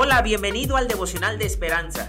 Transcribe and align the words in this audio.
Hola, 0.00 0.22
bienvenido 0.22 0.76
al 0.76 0.86
devocional 0.86 1.40
de 1.40 1.46
esperanza. 1.46 2.06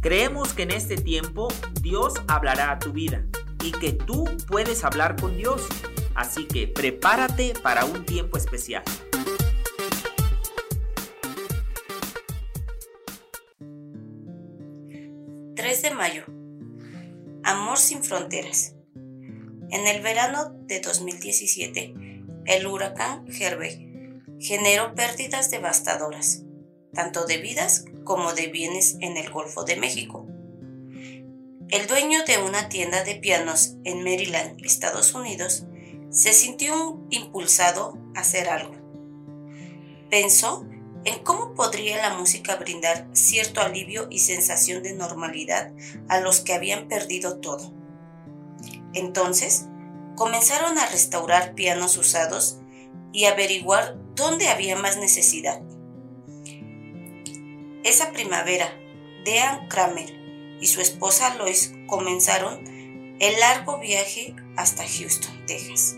Creemos 0.00 0.54
que 0.54 0.62
en 0.62 0.70
este 0.70 0.94
tiempo 0.94 1.48
Dios 1.80 2.14
hablará 2.28 2.70
a 2.70 2.78
tu 2.78 2.92
vida 2.92 3.26
y 3.64 3.72
que 3.72 3.92
tú 3.92 4.26
puedes 4.46 4.84
hablar 4.84 5.20
con 5.20 5.36
Dios. 5.36 5.66
Así 6.14 6.46
que 6.46 6.68
prepárate 6.68 7.54
para 7.60 7.84
un 7.84 8.06
tiempo 8.06 8.36
especial. 8.36 8.84
de 15.82 15.90
mayo. 15.90 16.26
Amor 17.42 17.78
sin 17.78 18.04
fronteras. 18.04 18.76
En 18.94 19.88
el 19.88 20.00
verano 20.00 20.54
de 20.66 20.78
2017, 20.78 22.22
el 22.44 22.66
huracán 22.68 23.24
Herbey 23.26 24.20
generó 24.38 24.94
pérdidas 24.94 25.50
devastadoras 25.50 26.44
tanto 26.92 27.24
de 27.24 27.38
vidas 27.38 27.86
como 28.04 28.34
de 28.34 28.48
bienes 28.48 28.96
en 29.00 29.16
el 29.16 29.30
Golfo 29.30 29.64
de 29.64 29.76
México. 29.76 30.26
El 31.70 31.86
dueño 31.86 32.24
de 32.26 32.36
una 32.38 32.68
tienda 32.68 33.02
de 33.02 33.14
pianos 33.14 33.76
en 33.84 34.04
Maryland, 34.04 34.62
Estados 34.62 35.14
Unidos, 35.14 35.64
se 36.10 36.34
sintió 36.34 37.00
impulsado 37.08 37.98
a 38.14 38.20
hacer 38.20 38.48
algo. 38.50 38.74
Pensó 40.10 40.66
en 41.04 41.18
cómo 41.20 41.54
podría 41.54 41.96
la 41.96 42.14
música 42.18 42.56
brindar 42.56 43.08
cierto 43.12 43.62
alivio 43.62 44.06
y 44.10 44.18
sensación 44.18 44.82
de 44.82 44.92
normalidad 44.92 45.72
a 46.08 46.20
los 46.20 46.40
que 46.40 46.52
habían 46.52 46.88
perdido 46.88 47.40
todo. 47.40 47.72
Entonces, 48.92 49.64
comenzaron 50.14 50.78
a 50.78 50.86
restaurar 50.86 51.54
pianos 51.54 51.96
usados 51.96 52.58
y 53.14 53.24
averiguar 53.24 53.96
dónde 54.14 54.48
había 54.48 54.76
más 54.76 54.98
necesidad. 54.98 55.62
Esa 57.84 58.12
primavera, 58.12 58.72
Dean 59.24 59.66
Kramer 59.66 60.14
y 60.60 60.66
su 60.68 60.80
esposa 60.80 61.34
Lois 61.34 61.74
comenzaron 61.88 63.16
el 63.18 63.40
largo 63.40 63.78
viaje 63.80 64.36
hasta 64.56 64.84
Houston, 64.86 65.46
Texas, 65.46 65.96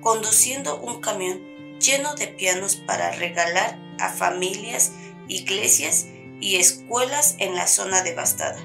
conduciendo 0.00 0.80
un 0.80 1.02
camión 1.02 1.42
lleno 1.80 2.14
de 2.14 2.28
pianos 2.28 2.76
para 2.76 3.10
regalar 3.12 3.78
a 3.98 4.10
familias, 4.10 4.92
iglesias 5.28 6.06
y 6.40 6.56
escuelas 6.56 7.36
en 7.38 7.54
la 7.54 7.66
zona 7.66 8.02
devastada. 8.02 8.58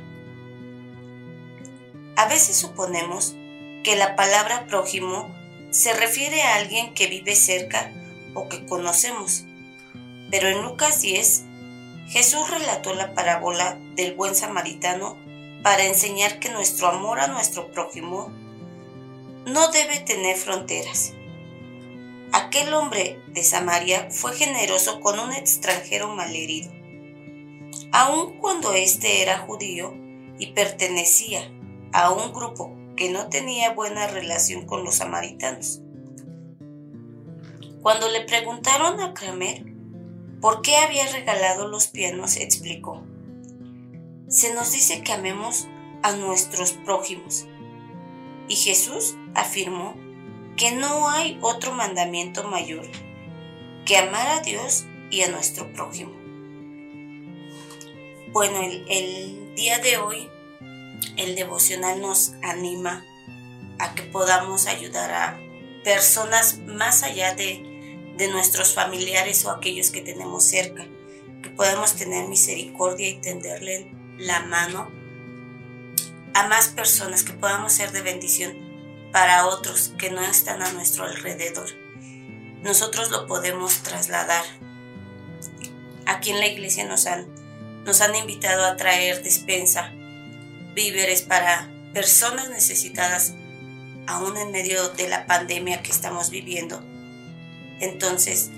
A 2.16 2.27
veces 2.29 2.55
suponemos 2.55 3.35
que 3.83 3.97
la 3.97 4.16
palabra 4.16 4.67
prójimo 4.67 5.35
se 5.69 5.94
refiere 5.94 6.44
a 6.44 6.55
alguien 6.55 6.94
que 6.94 7.07
vive 7.07 7.35
cerca 7.35 7.91
o 8.33 8.47
que 8.47 8.66
conocemos, 8.66 9.45
pero 10.31 10.47
en 10.47 10.61
Lucas 10.61 11.02
10 11.02 11.55
Jesús 12.08 12.50
relató 12.50 12.94
la 12.94 13.14
parábola 13.14 13.78
del 13.95 14.14
buen 14.16 14.36
samaritano 14.36 15.17
para 15.64 15.86
enseñar 15.86 16.39
que 16.39 16.50
nuestro 16.50 16.88
amor 16.88 17.20
a 17.20 17.28
nuestro 17.28 17.72
prójimo 17.72 18.31
no 19.47 19.67
debe 19.70 20.00
tener 20.00 20.36
fronteras. 20.38 21.14
Aquel 22.31 22.73
hombre 22.73 23.20
de 23.28 23.44
Samaria 23.44 24.09
fue 24.12 24.36
generoso 24.36 25.00
con 25.00 25.20
un 25.20 25.34
extranjero 25.34 26.09
malherido, 26.09 26.72
aun 27.92 28.38
cuando 28.38 28.73
éste 28.73 29.22
era 29.22 29.40
judío 29.40 29.94
y 30.38 30.47
pertenecía 30.47 31.52
a 31.94 32.12
un 32.12 32.34
grupo 32.34 32.75
que 32.95 33.09
no 33.09 33.30
tenía 33.30 33.72
buena 33.72 34.08
relación 34.08 34.66
con 34.66 34.84
los 34.84 34.95
samaritanos. 34.95 35.81
Cuando 37.81 38.09
le 38.09 38.22
preguntaron 38.22 39.00
a 39.00 39.14
Kramer 39.14 39.75
por 40.45 40.61
qué 40.61 40.77
había 40.77 41.11
regalado 41.11 41.67
los 41.67 41.88
pianos, 41.88 42.38
explicó. 42.38 43.03
Se 44.27 44.53
nos 44.53 44.73
dice 44.73 45.01
que 45.01 45.11
amemos 45.11 45.67
a 46.03 46.11
nuestros 46.11 46.73
prójimos. 46.73 47.47
Y 48.47 48.55
Jesús 48.55 49.16
afirmó 49.34 49.95
que 50.55 50.72
no 50.72 51.09
hay 51.09 51.39
otro 51.41 51.72
mandamiento 51.72 52.44
mayor 52.44 52.85
que 53.88 53.97
amar 53.97 54.28
a 54.28 54.41
Dios 54.41 54.85
y 55.09 55.23
a 55.23 55.31
nuestro 55.31 55.73
prójimo. 55.73 56.13
Bueno, 58.31 58.61
el, 58.61 59.55
día 59.55 59.79
de 59.79 59.97
hoy 59.97 60.29
el 61.17 61.34
devocional 61.34 62.01
nos 62.01 62.34
anima 62.44 63.03
a 63.79 63.95
que 63.95 64.03
podamos 64.03 64.67
ayudar 64.67 65.11
a 65.11 65.39
personas 65.84 66.59
más 66.67 67.01
allá 67.01 67.34
de 67.34 67.75
de 68.18 68.28
nuestros 68.30 68.74
familiares 68.74 69.46
o 69.46 69.52
aquellos 69.52 69.90
que 69.90 70.02
tenemos 70.02 70.46
cerca, 70.46 70.86
que 71.42 71.50
podemos 71.50 71.96
tener 71.96 72.28
misericordia 72.28 73.09
y 73.09 73.22
tenderle 73.22 73.92
la 74.18 74.42
mano 74.42 74.90
a 76.34 76.48
más 76.48 76.70
personas, 76.70 77.24
que 77.24 77.34
podamos 77.34 77.74
ser 77.74 77.92
de 77.92 78.02
bendición 78.02 78.58
para 79.12 79.48
otros 79.48 79.94
que 79.98 80.09
no 80.09 80.22
están 80.22 80.62
a 80.62 80.72
nuestro 80.74 81.06
alrededor. 81.06 81.70
Nosotros 82.62 83.09
lo 83.12 83.28
podemos 83.28 83.78
trasladar. 83.84 84.44
Aquí 86.06 86.32
en 86.32 86.40
la 86.40 86.47
iglesia 86.47 86.86
nos 86.86 87.06
han, 87.06 87.28
nos 87.86 88.02
han 88.02 88.16
invitado 88.16 88.66
a 88.66 88.76
traer 88.76 89.24
despensa, 89.24 89.94
víveres 90.74 91.22
para 91.22 91.72
personas 91.94 92.50
necesitadas, 92.50 93.36
aún 94.08 94.38
en 94.38 94.52
medio 94.52 94.90
de 94.90 95.08
la 95.08 95.26
pandemia 95.26 95.82
que 95.82 95.92
estamos 95.92 96.30
viviendo 96.30 96.84
entonces, 97.80 98.52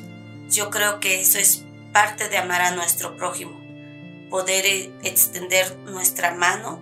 yo 0.49 0.69
creo 0.69 0.99
que 0.99 1.21
eso 1.21 1.39
es 1.39 1.65
parte 1.91 2.29
de 2.29 2.37
amar 2.37 2.61
a 2.61 2.71
nuestro 2.71 3.15
prójimo, 3.15 3.59
poder 4.29 4.65
eh, 4.65 4.91
extender 5.03 5.77
nuestra 5.79 6.33
mano 6.33 6.81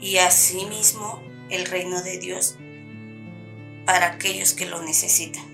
y 0.00 0.18
asimismo 0.18 1.22
el 1.50 1.66
reino 1.66 2.02
de 2.02 2.18
Dios 2.18 2.56
para 3.84 4.06
aquellos 4.06 4.52
que 4.52 4.66
lo 4.66 4.82
necesitan. 4.82 5.44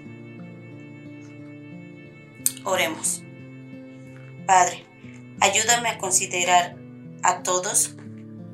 Oremos. 2.64 3.22
Padre, 4.47 4.84
ayúdame 5.41 5.88
a 5.88 5.98
considerar 5.98 6.76
a 7.22 7.42
todos 7.42 7.97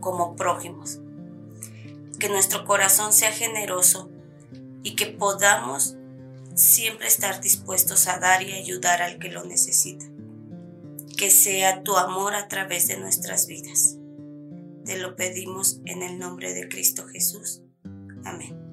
como 0.01 0.37
prójimos. 0.37 1.01
Que 2.19 2.29
nuestro 2.29 2.65
corazón 2.65 3.13
sea 3.13 3.33
generoso 3.33 4.09
y 4.83 4.95
que 4.95 5.07
podamos 5.07 5.97
siempre 6.57 7.07
estar 7.07 7.41
dispuestos 7.41 8.09
a 8.09 8.19
dar 8.19 8.43
y 8.43 8.55
ayudar 8.55 9.03
al 9.03 9.19
que 9.19 9.31
lo 9.31 9.45
necesita. 9.45 10.07
Que 11.17 11.31
sea 11.31 11.83
tu 11.83 11.97
amor 11.97 12.35
a 12.35 12.49
través 12.49 12.89
de 12.89 12.99
nuestras 12.99 13.47
vidas. 13.47 13.97
Te 14.85 14.99
lo 14.99 15.17
pedimos 15.17 15.81
en 15.85 16.03
el 16.03 16.19
nombre 16.19 16.55
de 16.55 16.69
Cristo 16.69 17.07
Jesús. 17.07 17.63
Amén. 18.25 18.66